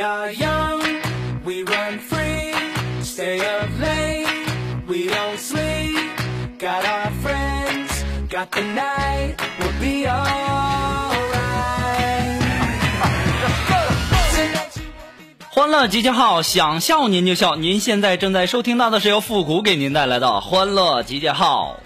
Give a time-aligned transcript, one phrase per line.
[0.00, 0.80] We are young,
[1.44, 2.54] we run free,
[3.02, 4.24] stay up late,
[4.88, 5.94] we don't sleep.
[6.58, 10.40] Got our friends, got the night, we'll be alright.
[15.50, 17.56] 欢乐集结号，想笑您就笑。
[17.56, 21.78] 您现在正在收听到的是由复古给您带来的欢乐集结号。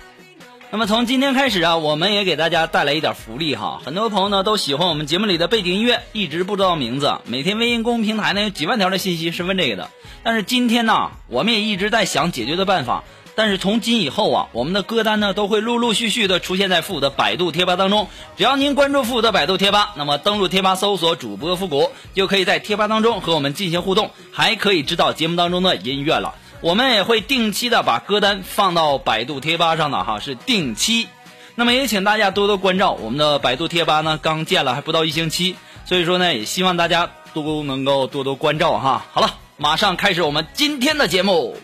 [0.74, 3.80] 那么从今天开始啊，我们也给大家带来一点福利哈。
[3.84, 7.20] 很多朋友呢都喜欢我们节目里的背景音乐，一直不知道名字。
[7.26, 9.90] 每天微信公平台呢有几万条的信息是问这个的，
[10.24, 13.04] 但是今天呢，我们也一直在想解决的办法。
[13.36, 18.08] 但是从今以后啊，我们的歌单呢都会陆陆续续的出现在复古的百度贴吧当中。
[18.36, 26.34] 只要您关注复古的百度贴吧，那么登录贴吧搜索主播复古，就可以在贴吧当中和我们进行互动，还可以知道节目当中的音乐了。
[26.64, 31.08] 我们也会定期的把歌单放到百度贴吧上的哈，是定期。
[31.56, 39.04] 那么也请大家多多关照我们的百度贴吧呢，刚建了还不到一星期，所以说呢，也希望大家都能够多多关照哈。
[39.12, 41.54] 好了，马上开始我们今天的节目。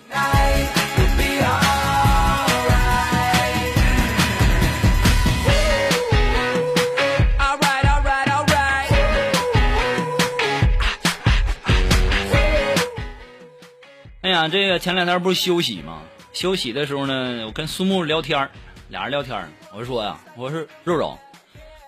[14.49, 16.03] 这个前两天不是休息吗？
[16.33, 18.49] 休息的时候呢，我跟苏木聊天
[18.89, 21.19] 俩人聊天我说呀，我说肉肉，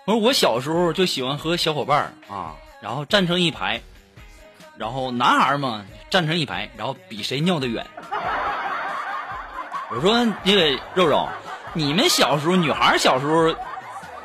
[0.04, 3.80] 我说我小时候就喜欢和小伙伴啊，然后站成一排，
[4.76, 7.86] 然后男孩嘛站成一排，然后比谁尿的远。
[9.90, 11.28] 我说那个肉肉，
[11.74, 13.54] 你们小时候女孩小时候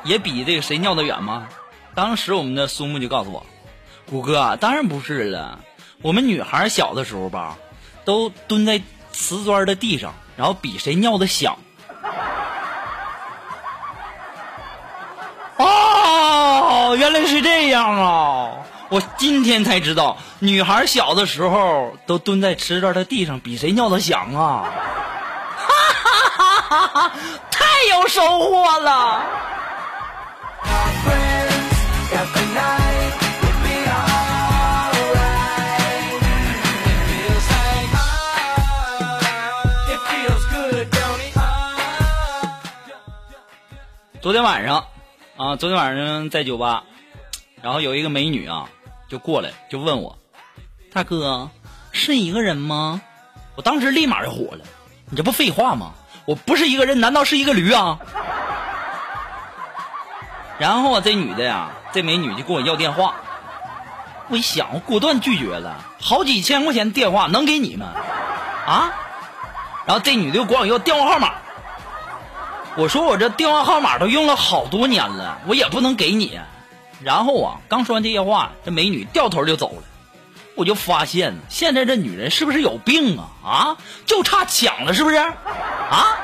[0.02, 1.48] 也比这个谁尿的远吗？
[1.94, 3.46] 当时我们的苏木就告诉我，
[4.10, 5.60] 谷哥当然不是了，
[6.02, 7.56] 我们女孩小的时候吧。
[8.08, 8.80] 都蹲在
[9.12, 11.58] 瓷砖的地上，然后比谁尿的响。
[15.58, 18.64] 哦，原来是这样啊！
[18.88, 24.64] 我今天才知道，女孩小的时候都蹲在瓷砖的地上比谁尿的响啊！
[25.58, 27.12] 哈哈哈哈哈！
[27.50, 29.22] 太有收获了。
[44.20, 44.84] 昨天晚上，
[45.36, 46.82] 啊，昨天晚上在酒吧，
[47.62, 48.68] 然后有一个美女啊，
[49.08, 50.18] 就过来就问我，
[50.92, 51.48] 大哥
[51.92, 53.00] 是一个人吗？
[53.54, 54.64] 我当时立马就火了，
[55.08, 55.92] 你这不废话吗？
[56.24, 58.00] 我不是一个人，难道是一个驴啊？
[60.58, 63.14] 然后啊，这女的呀，这美女就跟我要电话，
[64.26, 67.86] 我一想，我果断拒绝了，好几千块钱电话能给你吗？
[68.66, 68.92] 啊？
[69.86, 71.34] 然后这女的又管我要电话号码。
[72.76, 76.38] 我说我这电话号码都用了好多年了，我也不能给你。
[77.02, 79.82] 然后啊，刚说完这些话，这美女掉头就走了。
[80.54, 83.24] 我就发现现在这女人是不是有病啊？
[83.44, 83.76] 啊，
[84.06, 85.16] 就差抢了，是不是？
[85.16, 86.16] 啊，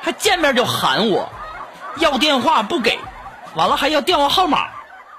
[0.00, 1.28] 还见面就喊我
[1.96, 2.98] 要电话不给，
[3.54, 4.68] 完了还要电话号码，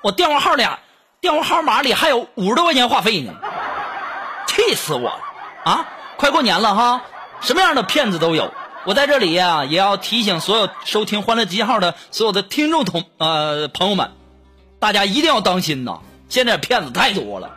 [0.01, 0.65] 我电话号里
[1.19, 3.33] 电话号码里还有五十多块钱话费呢，
[4.47, 5.19] 气死我了！
[5.65, 5.85] 啊，
[6.17, 7.01] 快过年了哈，
[7.41, 8.53] 什么样的骗子都有。
[8.85, 14.11] 我在这里呀，也要提醒所有收听《欢乐集结号》的所有的听众同呃朋友们，
[14.79, 16.01] 大家一定要当心呐！
[16.29, 17.49] 现在骗子太多了。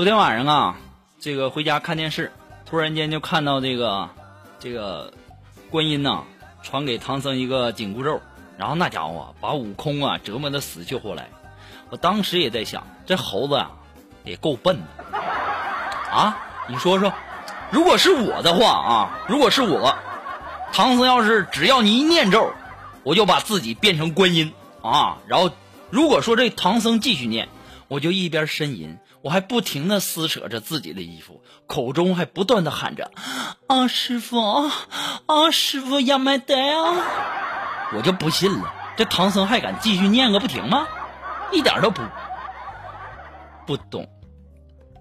[0.00, 0.76] 昨天晚上啊，
[1.20, 2.32] 这个回家看电视，
[2.64, 4.08] 突然间就看到这个
[4.58, 5.12] 这个
[5.68, 6.24] 观音呐、
[6.62, 8.22] 传给唐僧一个紧箍咒，
[8.56, 11.28] 然后那家伙啊把悟空啊折磨的死去活来。
[11.90, 13.72] 我当时也在想，这猴子啊
[14.24, 15.18] 也够笨的
[16.10, 16.48] 啊！
[16.66, 17.12] 你说说，
[17.70, 19.94] 如果是我的话啊，如果是我，
[20.72, 22.54] 唐僧要是只要你一念咒，
[23.02, 25.18] 我就把自己变成观音啊。
[25.26, 25.50] 然后
[25.90, 27.50] 如果说这唐僧继续念，
[27.86, 33.10] 我就一边呻吟，我还不停的撕扯着自己的衣服，口中还不断的喊着
[33.68, 34.70] ：“啊，师傅，
[35.26, 37.04] 啊，师傅呀，麦得啊！”
[37.94, 40.86] 我就不信了，这唐僧还敢继续念个不停吗？
[41.52, 42.00] 一点都不
[43.66, 44.08] 不懂。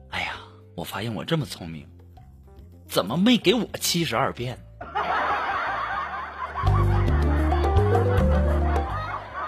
[0.10, 0.31] 哎呀，
[0.75, 1.88] 我发现我这么聪明，
[2.89, 4.60] 怎么没给我七十二变？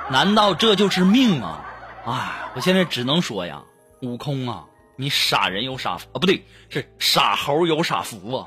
[0.10, 1.62] 难道这就是命吗？
[2.06, 3.64] 哎，我现在只能说呀，
[4.02, 4.66] 悟空啊，
[4.96, 8.46] 你傻人有傻福啊，不对，是傻猴有傻福啊。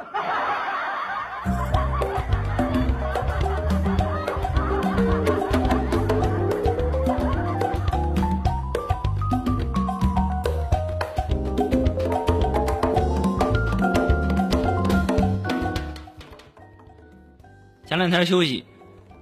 [17.86, 18.64] 前两天休息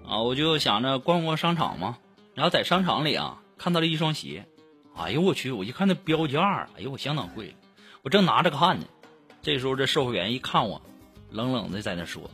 [0.08, 1.98] 啊，我就想着逛逛商场嘛，
[2.34, 4.46] 然后在商场里啊看到了一双鞋，
[4.94, 5.50] 哎呦我去！
[5.50, 7.56] 我一看那标价，哎呦我相当贵，
[8.02, 8.86] 我正拿着看呢，
[9.40, 10.82] 这时候这售货员一看我，
[11.30, 12.30] 冷冷的在那说：“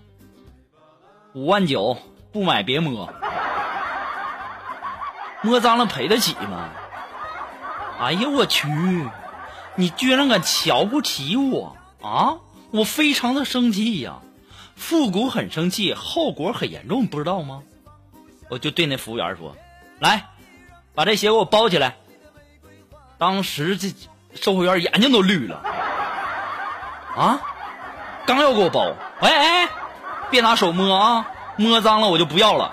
[1.34, 1.96] 五万九，
[2.32, 3.12] 不买别摸，
[5.42, 6.70] 摸脏了赔得起吗？”
[8.00, 8.68] 哎呦我去！
[9.76, 12.38] 你居然敢瞧不起我啊！
[12.72, 14.20] 我非常的生气呀、
[14.74, 17.62] 复古很生气，后果很严重，不知道吗？
[18.50, 19.56] 我就对那服务员说
[20.00, 20.28] ：“来，
[20.94, 21.96] 把这鞋给我包起来。”
[23.18, 23.92] 当时这
[24.34, 25.60] 售货员眼睛都绿了，
[27.16, 27.40] 啊！
[28.24, 29.68] 刚要给我包，哎哎，
[30.30, 31.26] 别拿手摸啊，
[31.56, 32.72] 摸脏了我就不要了。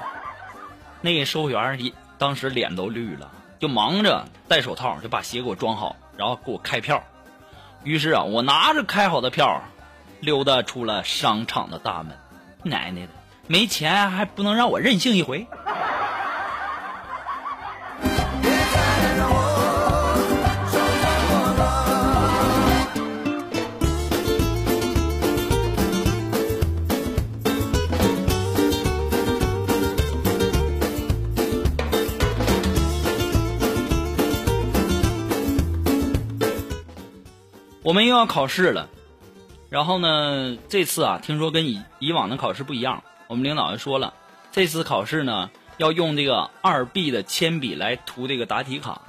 [1.01, 7.03] 那个售货员一当时脸都绿了，就忙着戴手套就把鞋给我装好，然后给我开票。
[7.83, 9.63] 于是啊，我拿着开好的票，
[10.19, 12.17] 溜达出了商场的大门。
[12.63, 13.09] 奶奶的，
[13.47, 15.47] 没钱还不能让我任性一回？
[37.85, 38.89] 我们又要考试了，
[39.69, 44.15] 然后呢，这次啊，听说跟以以往的考试不一样，我们领导就说了，
[44.51, 49.03] 这次考试呢要用这个二 B 的铅笔来涂这个答题卡。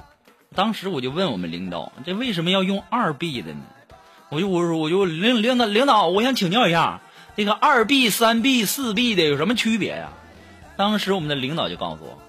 [0.53, 3.61] 当时我就问我们领导，这为什么要用二 B 的呢？
[4.29, 7.01] 我就我说我就领领导领导，我想请教一下，
[7.35, 10.09] 这个二 B、三 B、四 B 的有什么区别呀？
[10.75, 12.21] 当时我们的领导就告诉我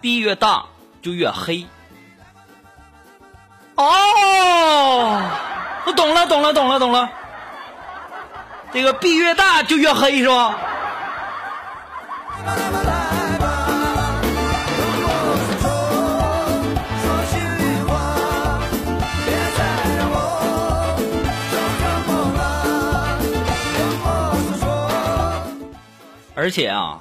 [0.00, 0.64] ，B 越大
[1.02, 1.66] 就越黑。
[3.76, 5.20] 哦，
[5.86, 7.10] 我懂了，懂了，懂了，懂了。
[8.72, 10.58] 这个币越大就越黑是吧？
[26.36, 26.98] 而且啊，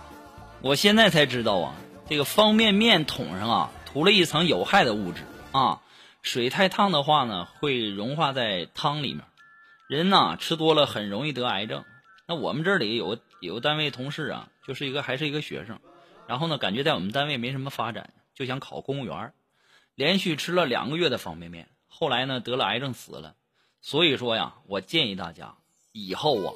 [0.61, 1.73] 我现在才知道啊，
[2.07, 5.79] 这个方便面桶上啊涂了一层有害的物质啊，
[6.23, 9.25] 水太烫的话呢会融化在汤里面，
[9.87, 11.83] 人呐吃多了很容易得癌症。
[12.25, 15.79] 那我们这里有有个单位同事啊，就是一个还是一个学生，
[16.25, 19.33] 然后呢，感觉在我们单位没什么发展，就想考公务员，
[19.95, 23.35] 连续吃了两个月的方便面，后来呢得了癌症死了。
[23.81, 25.55] 所以说呀，我建议大家
[25.91, 26.53] 以后啊，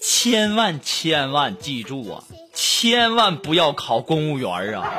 [0.00, 2.22] 千万千万记住啊，
[2.54, 4.94] 千万不要考公务员啊！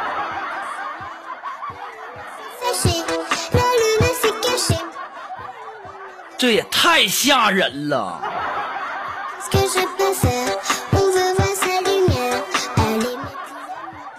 [6.40, 8.22] 这也太吓人了。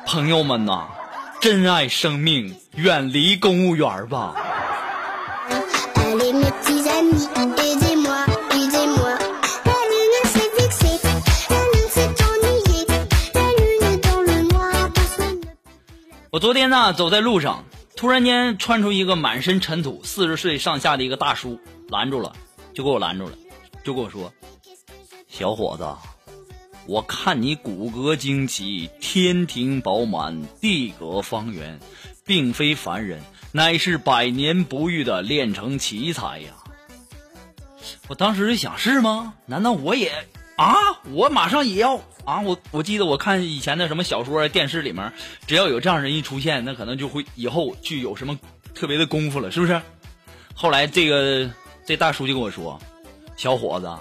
[0.04, 0.88] 朋友们呐，
[1.40, 4.34] 珍爱生命，远离公务员吧。
[16.30, 17.64] 我昨天呢，走在路上，
[17.96, 21.58] 突然间窜出一个满身尘土、四十岁上下的一个大叔，
[21.90, 22.32] 拦住了，
[22.72, 23.32] 就给我拦住了，
[23.82, 24.32] 就跟我说
[25.28, 25.84] ：“小伙子，
[26.86, 31.78] 我看你骨骼惊奇，天庭饱满，地阁方圆，
[32.24, 33.20] 并非凡人，
[33.52, 36.52] 乃是百年不遇的炼成奇才呀！”
[38.08, 39.34] 我当时就想，是吗？
[39.46, 40.12] 难道我也
[40.56, 40.74] 啊？
[41.12, 42.00] 我马上也要。
[42.24, 45.12] 啊，我我记得我看以前的什么小说、电视里面，
[45.46, 48.38] 只要有这样人一出现，那可能就会以后具有什么
[48.74, 49.80] 特别的功夫了，是不是？
[50.54, 51.50] 后来这个
[51.90, 52.80] 这大叔就跟我说
[53.36, 53.92] ：“小伙子，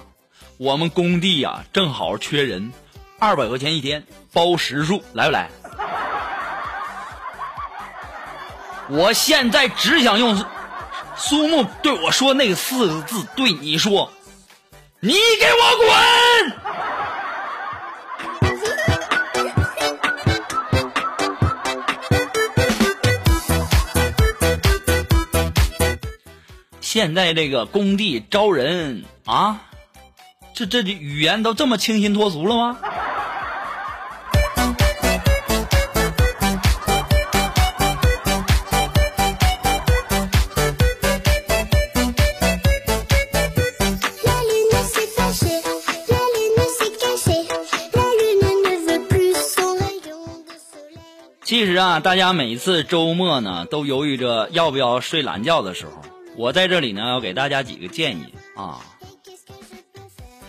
[0.58, 2.72] 我们工地呀正好缺人，
[3.18, 5.50] 二百块钱一天，包食宿，来不来？”
[8.90, 10.46] 我现在只想用
[11.16, 14.14] 苏木对我说那四个字对你说
[15.02, 15.90] ：“你给我滚！”
[26.92, 29.62] 现在这个工地招人啊，
[30.56, 32.80] 这这语言都这么清新脱俗了吗？
[51.46, 55.92] 其实啊，大家每一次周末呢，都犹豫着要不要睡懒觉的时候。
[56.40, 58.80] 我在这里呢，要给大家几个建议啊。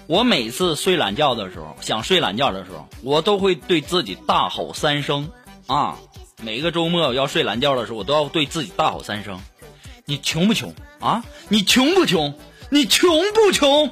[0.07, 5.29] 我每次睡懒觉的时候，想睡懒觉的时候，我都会对自己大吼三声
[5.67, 5.99] 啊。
[6.41, 9.41] 每个周末要睡懒觉的时候，我都要对自己大吼三声：
[10.05, 11.25] 你穷不穷啊？
[11.49, 12.39] 你穷不穷？
[12.71, 13.91] 你穷不穷？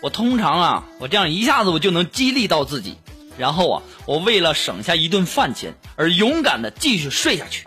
[0.00, 2.96] 我通常啊，我这样一下子我就能激励到自己，
[3.36, 7.66] 然后啊，我为了省下一顿饭钱而勇敢的继续睡下去。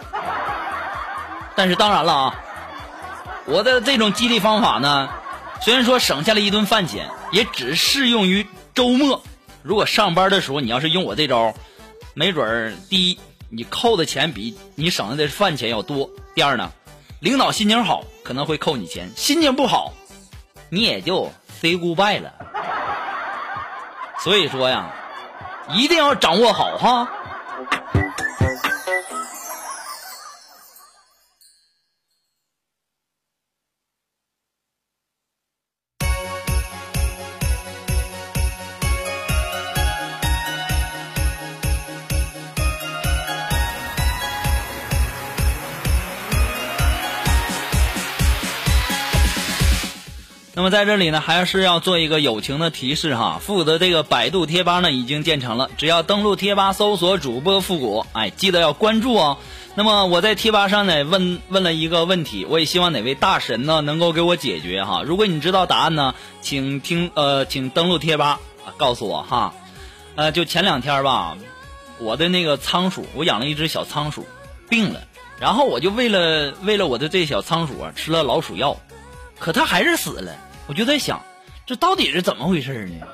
[1.55, 2.45] 但是当然了啊。
[3.51, 5.09] 我的这种激励方法呢，
[5.61, 9.21] 虽然说省下了一顿饭钱，也只适用于周末。
[9.61, 11.53] 如果上班的时候你要是用我这招，
[12.13, 16.71] 没准儿第一你扣的钱比你省下的饭钱要多；第二呢，
[17.19, 19.91] 领导心情好可能会扣你钱，心情不好
[20.69, 21.29] 你也就
[21.59, 22.31] say goodbye 了。
[24.19, 24.93] 所以说呀，
[25.73, 27.09] 一定要掌握好哈。
[50.71, 53.39] 在这里呢，还是要做一个友情的提示哈。
[53.39, 59.37] 负责这个百度贴吧呢已经建成了，只要登录贴吧搜索主播复古，哎，记得要关注哦。
[59.75, 65.03] 那么我在贴吧上呢问问了一个问题，我也希望哪位大神呢能够给我解决哈。
[65.05, 68.39] 如果你知道答案呢，请听呃，请登录贴吧
[68.77, 69.53] 告诉我哈。
[70.15, 71.37] 呃，就前两天吧，
[71.99, 74.25] 我的那个仓鼠，我养了一只小仓鼠
[74.69, 75.01] 病了，
[75.39, 78.77] 然后我就为了为了我的这小仓鼠啊吃了老鼠药，
[79.39, 80.33] 可它还是死了。
[80.71, 81.21] 我就在想，
[81.65, 83.05] 这到底是怎么回事呢？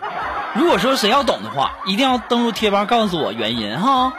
[0.54, 4.14] 如果说谁要懂的话，一定要登录贴吧告诉我原因哈。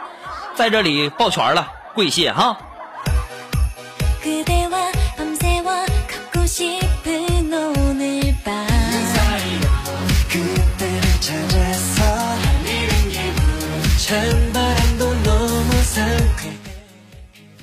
[0.55, 2.57] 在这里抱拳了，跪谢哈。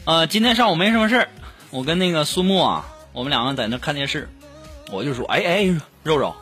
[0.06, 1.28] 呃，今天上午没什么事儿，
[1.68, 4.30] 我跟那个苏木啊，我们两个在那看电视。
[4.92, 6.34] 我就说，哎哎，肉肉，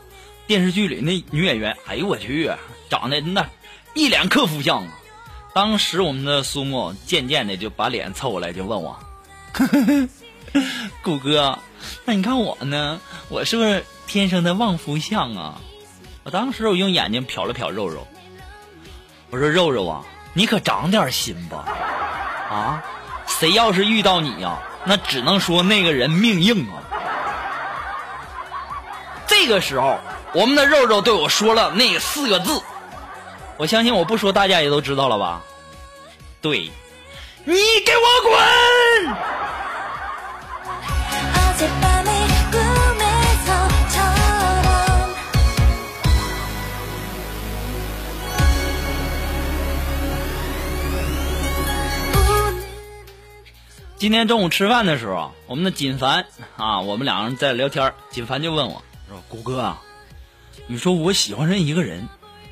[0.46, 2.50] 电视剧里那女演员，哎呦我去，
[2.90, 3.48] 长得那
[3.94, 4.92] 一脸克夫相啊！
[5.54, 8.98] 当时我们的苏木渐渐的就把脸凑过来，就问我
[11.02, 11.58] ：“谷哥，
[12.04, 13.00] 那你看我呢？
[13.28, 15.60] 我是不是天生的旺夫相啊？”
[16.24, 18.06] 我当时我用眼睛瞟了瞟肉肉，
[19.30, 21.64] 我说肉肉啊，你可长点心吧，
[22.50, 22.84] 啊，
[23.26, 26.82] 谁要是遇到你呀、那只能说那个人命硬啊。
[29.46, 29.98] 这个时候
[30.32, 32.62] 我们的肉肉对我说了那四个字。
[33.58, 35.42] 我相信我不说大家也都知道了吧？
[36.40, 36.70] 对。
[37.44, 38.32] 你给我滚！
[53.98, 56.24] 今天中午吃饭的时候我们的锦凡
[56.56, 58.82] 啊我们两个人在聊天锦凡就问我
[59.14, 59.82] 说：“谷哥啊，
[60.66, 62.08] 你说我喜欢上一个人，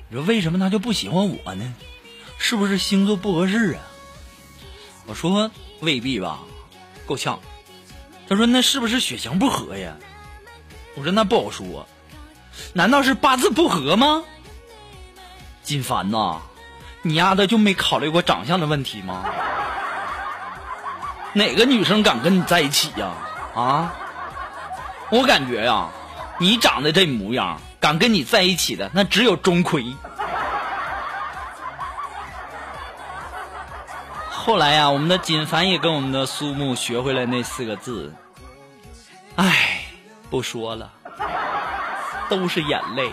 [0.08, 1.74] 你说为什么他就不喜欢我呢？
[2.38, 3.82] 是不是星座不合适啊？”
[5.06, 5.50] 我说
[5.80, 6.38] ：“未必吧，
[7.06, 7.40] 够呛。”
[8.28, 9.96] 他说：“那是不是血型不合呀？”
[10.94, 11.88] 我说：“那不好说，
[12.72, 14.22] 难道是八字不合吗？”
[15.64, 16.40] 金凡呐，
[17.02, 19.24] 你丫的就没考虑过长相的问题吗？
[21.34, 23.12] 哪个女生敢跟你在一起呀？
[23.54, 23.94] 啊，
[25.10, 25.90] 我感觉呀，
[26.42, 29.94] 你长得这模样，敢跟你在一起的那只有钟馗。
[34.28, 38.12] 后来呀，我们的锦凡也跟我们的苏木学会了那四个字。
[39.36, 39.84] 唉，
[40.30, 40.90] 不说了，
[42.28, 43.08] 都是眼泪。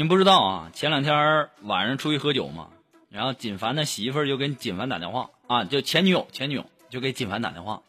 [0.00, 2.68] 你不知道啊，前两天晚上出去喝酒嘛，
[3.10, 7.82] 然后锦凡的媳妇就跟锦凡打电话啊，就前女友，前女友就给锦凡打电话。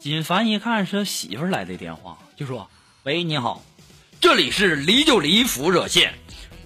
[0.00, 2.68] 锦凡一看是媳妇来的电话，就说
[3.04, 3.62] ：“喂，你好，
[4.20, 6.12] 这里是离就离服务热线，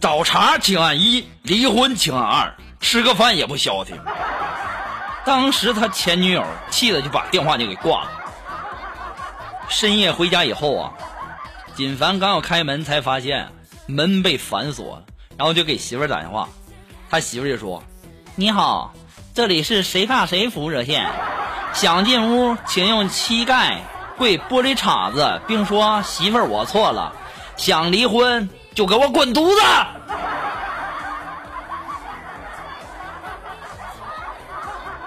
[0.00, 3.94] 找茬请按一，离婚请按二，吃个饭也不消停。”
[5.26, 8.10] 当时他前女友气的就把电话就给挂了。
[9.68, 10.94] 深夜回家以后啊，
[11.74, 13.52] 锦凡刚要开门，才发现
[13.88, 15.04] 门被反锁了，
[15.38, 16.46] 然后就给媳妇儿打电话，
[17.08, 17.82] 他媳妇儿就说
[18.36, 18.92] ：“你好，
[19.34, 21.10] 这里是谁怕谁服务热线，
[21.72, 23.80] 想进屋请用膝盖
[24.18, 27.14] 跪玻璃碴子，并说媳妇儿我错了，
[27.56, 29.54] 想离婚就给我滚犊子。”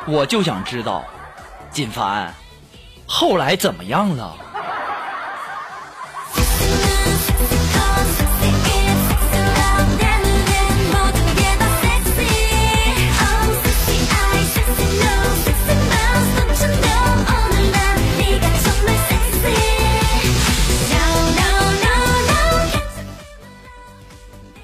[0.08, 1.04] 我就想知道，
[1.70, 2.34] 锦凡
[3.06, 4.36] 后来怎么样了？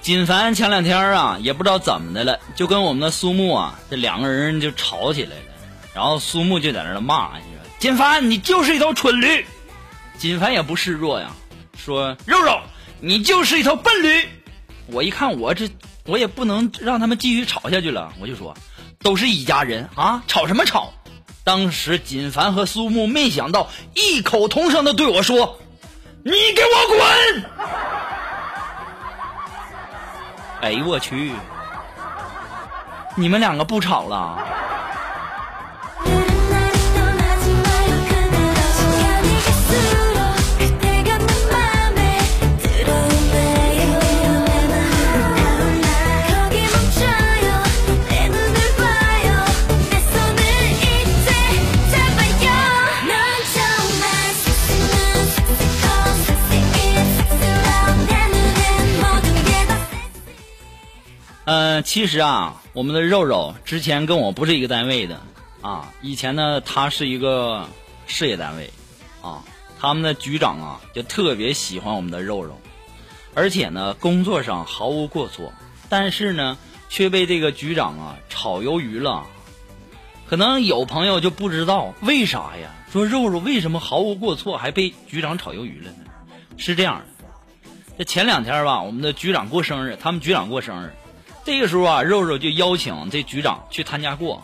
[0.08, 5.42] 锦凡前两天啊，也不知道怎么的了，就跟我们的苏木啊，这两个人就吵起来了。
[5.94, 9.46] 然后苏木就在那骂，你说锦凡你就是一头蠢驴。
[10.18, 11.32] 锦凡也不示弱呀，
[11.78, 12.58] 说肉肉
[13.02, 14.30] 你就是一头笨驴。
[14.86, 15.70] 我一看我这
[16.06, 18.56] 我也不能让他们继续吵下去了，我就说
[19.04, 20.94] 都是一家人啊，吵什么吵？
[21.44, 25.60] 当时锦凡和苏木没想到异口同声的对我说
[26.24, 27.46] ：“你给我滚！”
[30.62, 31.34] 哎呦我去！
[33.16, 34.38] 你们两个不吵了？
[61.48, 65.22] 嗯，其实啊，我们的肉肉之前跟我不是一个单位的
[65.62, 65.94] 啊。
[66.02, 67.70] 以前呢，他是一个
[68.06, 68.70] 事业单位
[69.22, 69.46] 啊，
[69.80, 72.60] 他们的局长啊就特别喜欢我们的肉肉，
[73.34, 75.54] 而且呢，工作上毫无过错，
[75.88, 76.58] 但是呢，
[76.90, 79.26] 却被这个局长啊炒鱿鱼了。
[80.30, 82.70] 可能有朋友就不知道为啥呀？
[82.92, 85.98] 说肉肉为什么毫无过错还被局长炒鱿鱼了呢？
[86.58, 90.94] 是这样的，这前两天吧，我们的局长过生日，他们局长过生日，
[91.48, 94.44] 这个时候啊，肉肉就邀请这局长去他家过，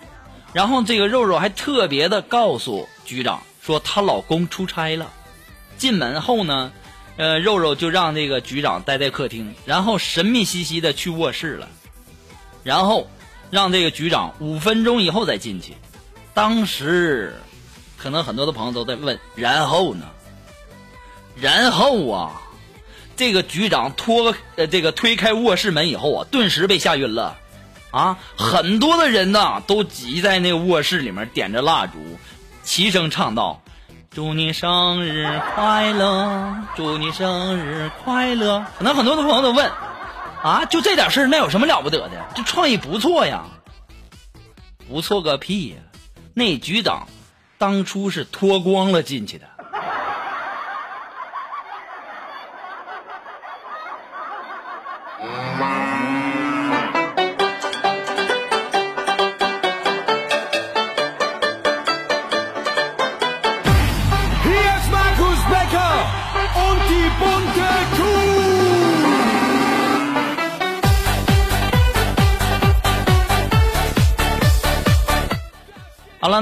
[0.53, 5.11] 然后这个肉肉还特别的告诉局长说她老公出差了。
[5.75, 6.71] 进门后呢，
[7.17, 11.67] 呃，肉肉就让这个局长待在客厅，然后神秘兮兮的去卧室了，
[12.63, 13.09] 然后
[13.51, 15.73] 让这个局长五分钟以后再进去。
[16.33, 17.35] 当时，
[17.97, 20.05] 可能很多的朋友都在问，然后呢？
[21.35, 22.42] 然后啊，
[23.15, 27.37] 这个局长拖呃这个推开卧室门以后啊，顿时被吓晕了，
[27.91, 31.93] 啊，很多的人呐都挤在那个卧室里面点着蜡烛，
[32.63, 33.61] 齐声唱道
[34.09, 39.71] ：“祝你生日快乐， 祝你生日快乐。”可能很多的朋友都问，
[40.41, 42.11] 啊，就这点事儿，那有什么了不得的？
[42.35, 43.45] 这创意不错呀，
[44.89, 45.75] 不错个屁呀！
[46.33, 47.07] 那局长
[47.59, 49.45] 当初是脱光了进去的。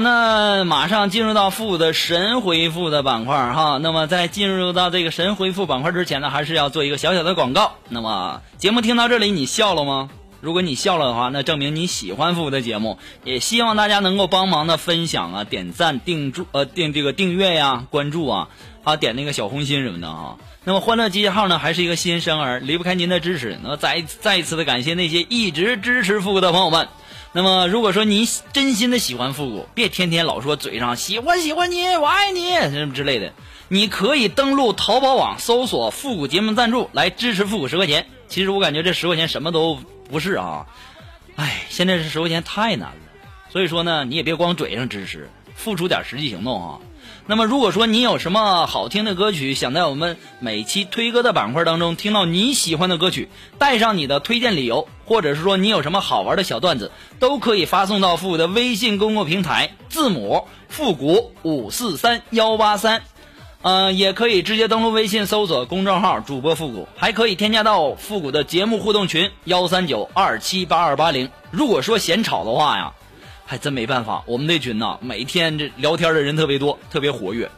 [0.00, 3.78] 那马上进入到复古的神回复的板块哈。
[3.82, 7.72] 那么在进入到这个神回复板块之前呢，还是要做一个小小的广告。
[7.88, 10.08] 那么节目听到这里，你笑了吗？
[10.40, 12.98] 如果你笑了的话，那证明你喜欢复古的节目。
[13.22, 18.48] 也希望大家能够帮忙的分享啊、点赞、订注呃订这个订阅呀、关注啊，
[18.82, 20.36] 还有点那个小红心什么的啊。
[20.64, 23.58] 那么欢乐集结号呢，还是一个新生儿，离不开您的支持。
[23.62, 26.88] 那么再再一次的感谢那些一直支持复古的朋友们。
[27.34, 33.32] 那么，如果说你真心的喜欢复古，别天天老说嘴上喜欢喜欢你，我爱你什么之类的，
[33.68, 38.06] 你可以登录淘宝网搜索“复古节目赞助”来支持复古十块钱。
[38.28, 39.78] 其实我感觉这十块钱什么都
[40.10, 40.66] 不是啊，
[41.36, 42.96] 哎，现在这十块钱太难了，
[43.50, 46.80] 所以说呢，你也别光嘴上支持，付出点实际行动啊。
[47.26, 63.02] 那么，如果说你有什么好听的歌曲，想在我们每期推歌的板块当中听到你喜欢的歌曲，带上你的推荐理由，或者是说你有什么好玩的小段子，都可以发送到复古的微信公共平台，字母复古五四三幺八三，
[63.62, 71.30] 呃，也可以直接登录微信搜索公众号主播复古，还可以添加到复古的节目互动群幺三九二七八二八零。
[71.52, 72.92] 如果说嫌吵的话呀。
[73.52, 77.50] 还真没办法，我们这群呐，每天这聊天的人特别多，特别活跃。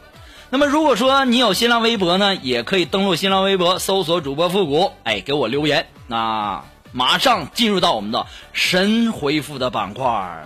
[0.49, 5.87] 那么如果说你有新浪微博呢，也可以登录新浪微博，搜索主播复古，哎，给我留言。
[6.07, 10.45] 那马上进入到我们的神回复的板块。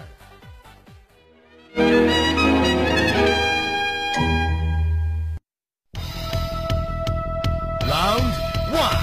[7.88, 8.34] Round
[8.72, 9.02] one.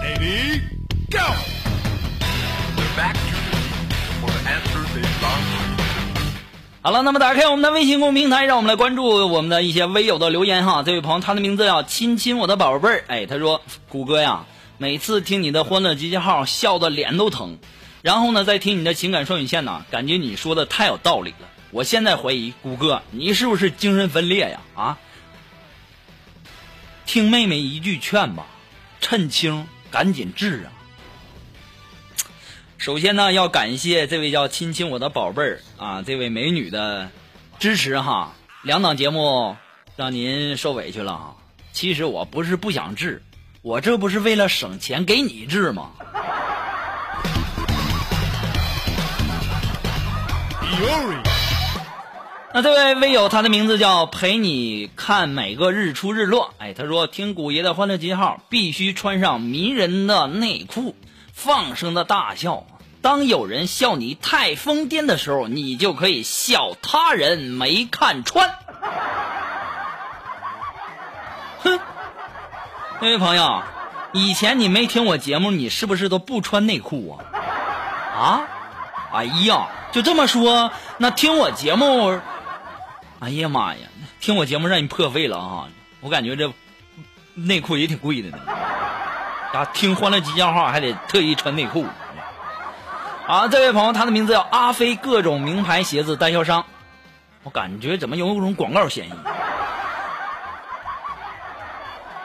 [0.00, 0.60] Ready,
[1.10, 1.57] go.
[6.80, 10.84] 好了，那么打开我们的微信公众平台，让我们来关注我们的一些微友的留言哈。
[10.84, 14.46] 这位朋友，他的名字叫亲亲我的宝贝儿，哎，他说谷歌呀，
[14.78, 17.58] 每次听你的欢乐集结号，笑的脸都疼。
[18.00, 21.48] 然后呢，再听你的情感双语线呢，感觉你说的太有道理了。
[21.72, 24.60] 我现在怀疑谷歌，你是不是精神分裂呀？
[24.76, 24.98] 啊，
[27.06, 28.46] 听妹妹一句劝吧，
[29.00, 30.77] 趁轻赶紧治啊！
[32.78, 37.10] 首先呢，要感谢这位叫亲亲我的宝贝儿啊，这位美女的
[37.58, 38.34] 支持哈。
[38.62, 39.56] 两档节目
[39.96, 41.34] 让您受委屈了啊。
[41.72, 43.20] 其实我不是不想治，
[43.62, 45.90] 我这不是为了省钱给你治吗？
[52.54, 56.54] 那这位微友，他的名字叫陪你看每个日出日落。
[56.58, 60.94] 哎，他说听古爷的欢乐集号，必须穿上迷人的内裤，
[61.38, 62.66] 放声的大笑。
[63.00, 68.50] 当有人笑你太疯癫的时候，你就可以笑他人没看穿。
[71.62, 71.78] 哼，
[73.00, 73.62] 那位朋友，
[74.12, 77.22] 以前你没听我节目，你是不是都不穿内裤啊？
[78.18, 78.48] 啊？
[79.12, 82.20] 哎呀，就这么说，那听我节目。
[83.20, 83.80] 哎呀妈呀！
[84.20, 85.68] 听我节目让你破费了啊！
[86.00, 86.52] 我感觉这
[87.34, 88.38] 内裤也挺贵的呢。
[89.52, 91.86] 啊，听欢乐集结号还得特意穿内裤。
[93.26, 96.64] 啊，这位朋友，他的名字叫阿飞，各种名牌鞋子代销商。
[97.42, 99.12] 我感觉怎么有一种广告嫌疑？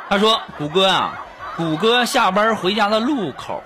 [0.10, 3.64] 他说：“谷歌啊，谷歌下班回家的路口，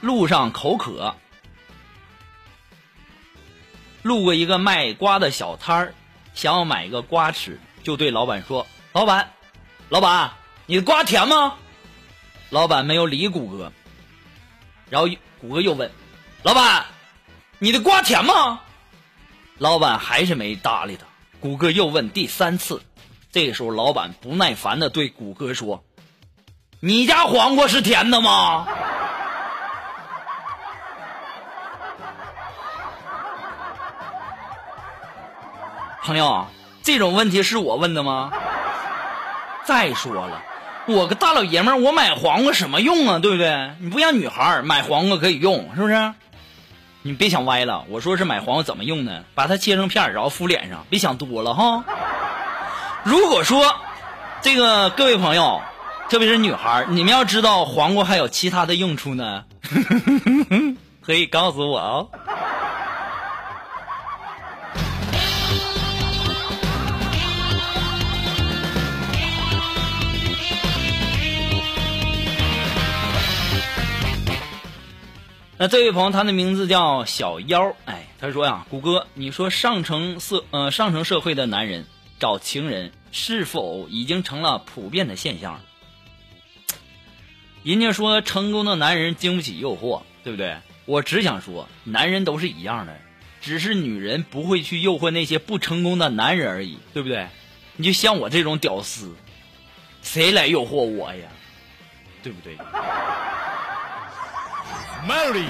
[0.00, 1.14] 路上口渴，
[4.02, 5.94] 路过一个卖瓜的小摊儿，
[6.32, 9.30] 想要买一个瓜吃，就对老板说：‘老板，
[9.90, 10.30] 老板，
[10.66, 11.54] 你的瓜甜吗？’
[12.50, 13.72] 老板没有理谷歌，
[14.88, 15.08] 然后
[15.40, 15.90] 谷歌又问
[16.42, 16.86] ：‘老板，
[17.58, 18.60] 你的瓜甜吗？’
[19.58, 21.04] 老板还是没搭理他。
[21.40, 22.82] 谷歌又问第三次
[23.30, 25.84] ：‘这个时候，老板不耐烦的对谷歌说
[26.80, 28.66] ：“你家黄瓜是甜的吗？”
[36.02, 36.46] 朋友，
[36.82, 38.32] 这种问题是我问的吗？
[39.64, 40.42] 再说了，
[40.88, 43.18] 我个大老爷们儿，我买黄瓜什么用啊？
[43.18, 43.72] 对不对？
[43.78, 46.14] 你不像女孩儿买黄瓜可以用，是不是？
[47.02, 49.22] 你别想歪了，我说是买黄瓜怎么用呢？
[49.34, 51.84] 把它切成片儿，然后敷脸上，别想多了哈。
[53.04, 53.74] 如果说
[54.40, 55.60] 这个各位朋友，
[56.08, 59.44] 特别是女孩儿，你们要知道黄瓜还有其他的用处呢，
[61.04, 62.08] 可以告诉我哦。
[75.60, 81.84] 那这位朋友，他的名字叫小妖，哎，他说呀，谷歌，你说上层社呃上层社会的男人
[82.20, 85.60] 找情人，是否已经成了普遍的现象？
[87.64, 90.58] 人家说成功的男人经不起诱惑，对不对？
[90.84, 92.96] 我只想说，男人都是一样的，
[93.40, 97.26] 只是女人不会去诱惑那些不成功的男人而已，对不对？
[97.74, 99.12] 你就像我这种屌丝，
[100.02, 101.28] 谁来诱惑我呀？
[102.22, 102.56] 对不对？
[105.06, 105.44] Mary，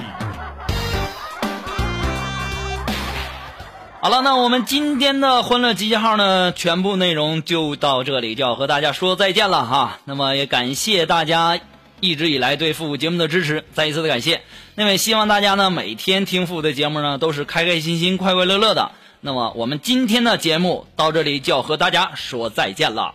[4.01, 10.01] 好了，那我们今天的欢乐集结号呢，全部内容就到这里，就要和大家说再见了哈。
[10.05, 11.59] 那么也感谢大家
[12.01, 14.43] 一直以来对复古节目的支持，再一次的感谢。
[14.75, 18.93] 那么也希望大家呢每天听复古的节目呢都是开开心心、快快乐乐的。
[19.21, 23.15] 那么我们今天的节目到这里就要和大家说再见了，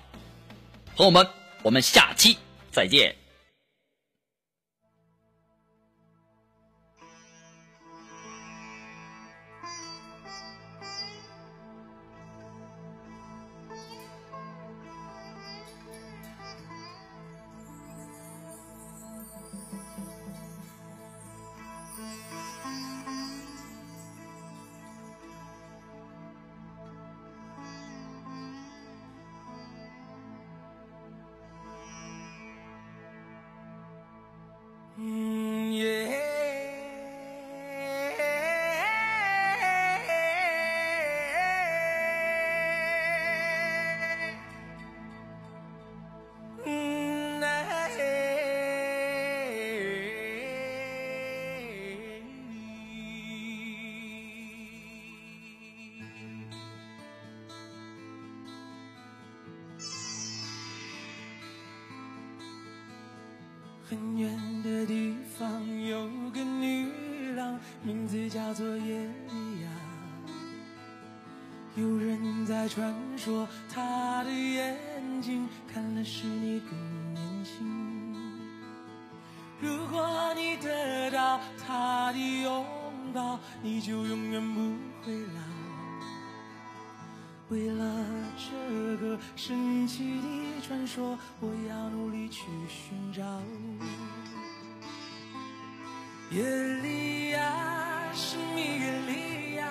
[0.97, 1.27] 朋友们，
[1.61, 2.37] 我们下期
[2.71, 3.22] 再见。
[63.93, 66.89] 很远的地方有个女
[67.35, 69.69] 郎，名字叫做耶利亚。
[71.75, 74.75] 有人在传说，她的眼
[75.21, 77.93] 睛看了使你更年轻。
[79.61, 82.65] 如果你得到她的拥
[83.13, 84.75] 抱，你就永远不
[85.05, 85.52] 会老。
[87.49, 88.05] 为了
[88.37, 93.21] 这个神奇的传说，我要努力去寻找。
[96.31, 96.41] 耶
[96.81, 99.67] 利亚，是你耶利亚，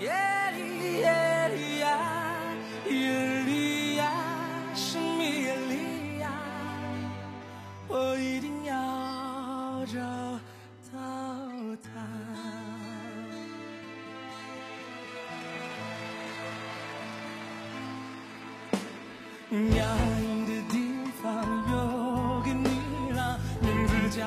[0.00, 0.10] 耶
[0.56, 1.21] 利耶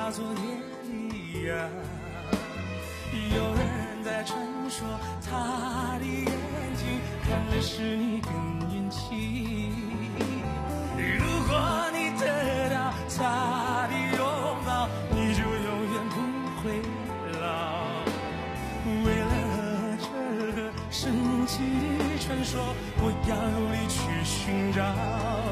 [0.06, 0.30] 叫做耶
[0.84, 1.50] 利亚。
[3.34, 3.60] 有人
[4.04, 4.38] 在传
[4.70, 4.86] 说，
[5.20, 6.24] 她的眼
[6.76, 6.86] 睛
[7.24, 8.30] 看了使你更
[8.68, 9.72] 年轻。
[10.96, 11.58] 如果
[11.92, 12.24] 你得
[12.70, 14.22] 到她的拥
[14.64, 16.14] 抱，你就永远不
[16.62, 16.80] 会
[17.40, 17.44] 老。
[19.04, 20.06] 为了这
[20.52, 21.10] 个神
[21.48, 21.58] 奇
[21.98, 22.62] 的传说，
[22.98, 25.45] 我要努力去寻找。